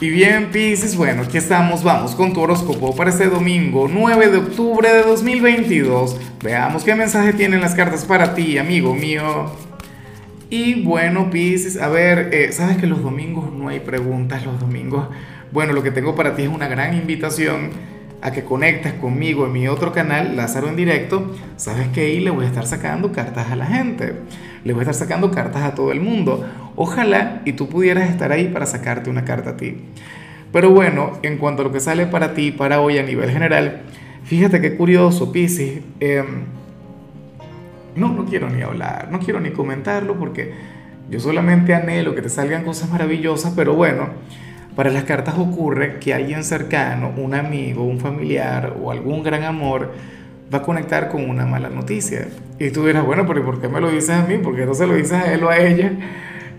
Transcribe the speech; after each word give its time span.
Y 0.00 0.10
bien, 0.10 0.50
Pisces, 0.50 0.96
bueno, 0.96 1.22
aquí 1.22 1.38
estamos, 1.38 1.84
vamos 1.84 2.16
con 2.16 2.32
tu 2.32 2.40
horóscopo 2.40 2.96
para 2.96 3.10
este 3.10 3.28
domingo 3.28 3.88
9 3.88 4.28
de 4.28 4.38
octubre 4.38 4.92
de 4.92 5.02
2022. 5.02 6.16
Veamos 6.42 6.82
qué 6.82 6.96
mensaje 6.96 7.32
tienen 7.32 7.60
las 7.60 7.76
cartas 7.76 8.04
para 8.04 8.34
ti, 8.34 8.58
amigo 8.58 8.92
mío. 8.92 9.52
Y 10.50 10.82
bueno, 10.82 11.30
Pisces, 11.30 11.80
a 11.80 11.88
ver, 11.88 12.30
eh, 12.32 12.50
sabes 12.50 12.76
que 12.76 12.88
los 12.88 13.04
domingos 13.04 13.52
no 13.52 13.68
hay 13.68 13.78
preguntas, 13.80 14.44
los 14.44 14.58
domingos. 14.58 15.06
Bueno, 15.52 15.72
lo 15.72 15.84
que 15.84 15.92
tengo 15.92 16.16
para 16.16 16.34
ti 16.34 16.42
es 16.42 16.48
una 16.48 16.66
gran 16.66 16.96
invitación 16.96 17.70
a 18.24 18.32
que 18.32 18.42
conectes 18.42 18.94
conmigo 18.94 19.46
en 19.46 19.52
mi 19.52 19.68
otro 19.68 19.92
canal, 19.92 20.36
Lázaro 20.36 20.68
en 20.68 20.74
directo. 20.74 21.32
Sabes 21.56 21.86
que 21.88 22.00
ahí 22.00 22.18
le 22.18 22.30
voy 22.30 22.46
a 22.46 22.48
estar 22.48 22.66
sacando 22.66 23.12
cartas 23.12 23.52
a 23.52 23.56
la 23.56 23.66
gente 23.66 24.14
le 24.64 24.72
voy 24.72 24.80
a 24.80 24.82
estar 24.90 24.94
sacando 24.94 25.30
cartas 25.30 25.62
a 25.62 25.74
todo 25.74 25.92
el 25.92 26.00
mundo. 26.00 26.44
Ojalá 26.74 27.42
y 27.44 27.52
tú 27.52 27.68
pudieras 27.68 28.10
estar 28.10 28.32
ahí 28.32 28.48
para 28.48 28.66
sacarte 28.66 29.10
una 29.10 29.24
carta 29.24 29.50
a 29.50 29.56
ti. 29.56 29.76
Pero 30.52 30.70
bueno, 30.70 31.18
en 31.22 31.38
cuanto 31.38 31.62
a 31.62 31.66
lo 31.66 31.72
que 31.72 31.80
sale 31.80 32.06
para 32.06 32.34
ti, 32.34 32.50
para 32.50 32.80
hoy 32.80 32.98
a 32.98 33.02
nivel 33.02 33.30
general, 33.30 33.82
fíjate 34.24 34.60
qué 34.60 34.76
curioso, 34.76 35.30
Piscis. 35.32 35.80
Em, 36.00 36.44
no, 37.94 38.08
no 38.08 38.24
quiero 38.24 38.48
ni 38.48 38.62
hablar, 38.62 39.08
no 39.10 39.20
quiero 39.20 39.40
ni 39.40 39.50
comentarlo 39.50 40.18
porque 40.18 40.52
yo 41.10 41.20
solamente 41.20 41.74
anhelo 41.74 42.14
que 42.14 42.22
te 42.22 42.28
salgan 42.28 42.64
cosas 42.64 42.90
maravillosas, 42.90 43.52
pero 43.54 43.74
bueno, 43.74 44.08
para 44.76 44.90
las 44.90 45.04
cartas 45.04 45.36
ocurre 45.38 45.98
que 46.00 46.14
alguien 46.14 46.42
cercano, 46.44 47.12
un 47.16 47.34
amigo, 47.34 47.84
un 47.84 48.00
familiar 48.00 48.76
o 48.82 48.90
algún 48.90 49.22
gran 49.22 49.44
amor, 49.44 49.92
va 50.52 50.58
a 50.58 50.62
conectar 50.62 51.08
con 51.08 51.28
una 51.28 51.46
mala 51.46 51.70
noticia. 51.70 52.28
Y 52.58 52.70
tú 52.70 52.86
dirás, 52.86 53.04
bueno, 53.04 53.26
pero 53.26 53.44
¿por 53.44 53.60
qué 53.60 53.68
me 53.68 53.80
lo 53.80 53.90
dices 53.90 54.10
a 54.10 54.22
mí? 54.22 54.38
¿Por 54.38 54.56
qué 54.56 54.66
no 54.66 54.74
se 54.74 54.86
lo 54.86 54.94
dices 54.94 55.12
a 55.12 55.32
él 55.32 55.44
o 55.44 55.50
a 55.50 55.58
ella? 55.58 55.92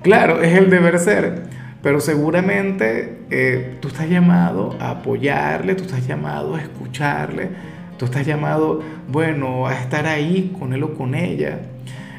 Claro, 0.01 0.41
es 0.41 0.57
el 0.57 0.69
deber 0.69 0.99
ser. 0.99 1.43
Pero 1.81 1.99
seguramente 1.99 3.19
eh, 3.29 3.77
tú 3.79 3.89
estás 3.89 4.09
llamado 4.09 4.75
a 4.79 4.91
apoyarle, 4.91 5.75
tú 5.75 5.83
estás 5.83 6.07
llamado 6.07 6.55
a 6.55 6.61
escucharle, 6.61 7.49
tú 7.97 8.05
estás 8.05 8.25
llamado, 8.25 8.81
bueno, 9.07 9.67
a 9.67 9.75
estar 9.75 10.07
ahí 10.07 10.55
con 10.57 10.73
él 10.73 10.83
o 10.83 10.95
con 10.95 11.13
ella. 11.13 11.59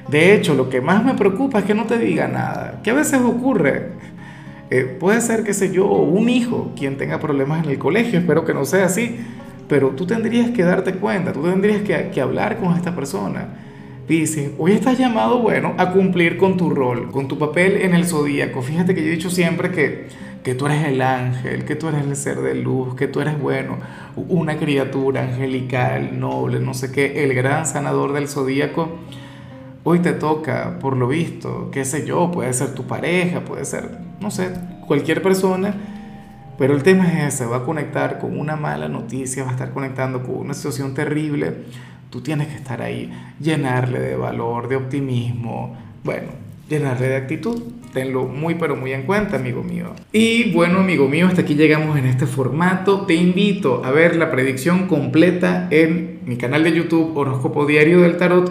De 0.09 0.35
hecho, 0.35 0.55
lo 0.55 0.69
que 0.69 0.81
más 0.81 1.05
me 1.05 1.15
preocupa 1.15 1.59
es 1.59 1.65
que 1.65 1.75
no 1.75 1.85
te 1.85 1.99
diga 1.99 2.29
nada, 2.29 2.81
que 2.85 2.91
a 2.91 2.95
veces 2.95 3.21
ocurre. 3.21 3.91
Eh, 4.71 4.97
puede 4.99 5.21
ser, 5.21 5.45
qué 5.45 5.55
sé 5.55 5.73
yo, 5.73 5.87
un 5.87 6.29
hijo 6.29 6.73
quien 6.77 6.97
tenga 6.97 7.21
problemas 7.21 7.65
en 7.65 7.71
el 7.71 7.79
colegio, 7.79 8.19
espero 8.19 8.45
que 8.45 8.53
no 8.53 8.65
sea 8.65 8.87
así, 8.87 9.17
pero 9.69 9.91
tú 9.91 10.07
tendrías 10.07 10.51
que 10.51 10.65
darte 10.65 10.95
cuenta, 10.95 11.33
tú 11.33 11.43
tendrías 11.43 11.83
que, 11.83 12.21
hablar 12.21 12.59
con 12.59 12.75
esta 12.75 12.95
persona. 12.95 13.49
Dice, 14.09 14.53
hoy 14.59 14.73
estás 14.73 14.99
llamado, 14.99 15.41
bueno, 15.41 15.75
a 15.79 15.91
cumplir 15.93 16.37
con 16.37 16.57
tu 16.57 16.71
rol, 16.71 17.11
con 17.11 17.27
tu 17.27 17.39
papel 17.39 17.77
en 17.83 17.95
el 17.95 18.07
zodíaco. 18.07 18.63
Fíjate 18.63 18.95
que 18.95 19.03
yo 19.03 19.09
he 19.09 19.11
dicho 19.13 19.31
siempre 19.31 19.71
que, 19.71 20.07
que 20.45 20.55
tú 20.55 20.67
eres 20.67 20.85
el 20.85 21.03
ángel, 21.03 21.65
que 21.65 21.75
tú 21.75 21.89
eres 21.89 22.05
el 22.05 22.15
ser 22.15 22.41
de 22.41 22.55
luz, 22.55 22.95
que 22.95 23.09
tú 23.09 23.21
eres, 23.21 23.39
bueno, 23.41 23.79
una 24.17 24.59
criatura 24.59 25.23
angelical, 25.23 26.19
noble, 26.19 26.61
no 26.61 26.73
sé 26.75 26.93
qué, 26.93 27.25
el 27.25 27.35
gran 27.35 27.67
sanador 27.67 28.13
del 28.13 28.29
zodíaco. 28.29 28.99
Hoy 29.89 30.01
te 30.01 30.13
toca, 30.13 30.79
por 30.81 30.97
lo 30.97 31.09
visto, 31.09 31.71
qué 31.71 31.85
sé 31.85 32.05
yo, 32.05 32.31
puede 32.31 32.53
ser 32.53 32.75
tu 32.75 32.87
pareja, 32.87 33.41
puede 33.41 33.65
ser, 33.65 33.99
no 34.21 34.31
sé, 34.31 34.51
cualquier 34.87 35.23
persona 35.23 35.75
pero 36.59 36.75
el 36.75 36.83
tema 36.83 37.07
es 37.07 37.35
ese, 37.35 37.47
va 37.47 37.59
a 37.59 37.65
conectar 37.65 38.19
con 38.19 38.39
una 38.39 38.57
mala 38.57 38.89
noticia, 38.89 39.43
va 39.43 39.51
a 39.51 39.53
estar 39.53 39.73
conectando 39.73 40.23
con 40.23 40.37
una 40.37 40.55
situación 40.55 40.95
terrible. 40.95 41.53
Tú 42.11 42.23
tienes 42.23 42.49
que 42.49 42.55
estar 42.55 42.81
ahí, 42.81 43.13
llenarle 43.41 44.01
de 44.01 44.17
valor, 44.17 44.69
de 44.69 44.77
optimismo, 44.77 45.77
bueno, 46.03 46.29
llenarle 46.69 47.09
de 47.09 47.17
actitud. 47.17 47.63
Tenlo 47.93 48.25
muy 48.25 48.55
pero 48.55 48.77
muy 48.77 48.93
en 48.93 49.03
cuenta, 49.03 49.37
amigo 49.37 49.63
mío. 49.63 49.93
Y 50.13 50.53
bueno, 50.53 50.81
amigo 50.81 51.09
mío, 51.09 51.27
hasta 51.27 51.43
aquí 51.43 51.55
llegamos 51.55 51.99
en 51.99 52.07
este 52.07 52.27
formato. 52.27 53.03
Te 53.03 53.15
invito 53.15 53.85
a 53.85 53.91
ver 53.91 54.17
la 54.17 54.31
predicción 54.31 54.87
completa 54.87 55.69
en 55.71 56.21
mi 56.25 56.37
canal 56.37 56.65
de 56.65 56.73
YouTube 56.73 57.17
Horóscopo 57.17 57.67
Diario 57.67 58.01
del 58.01 58.17
Tarot 58.17 58.51